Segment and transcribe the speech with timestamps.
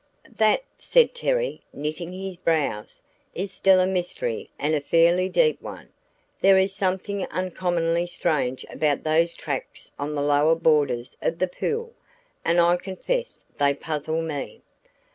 [0.37, 3.03] "That," said Terry, knitting his brows,
[3.35, 5.89] "is still a mystery and a fairly deep one.
[6.39, 11.93] There is something uncommonly strange about those tracks on the lower borders of the pool
[12.43, 14.63] and I confess they puzzle me.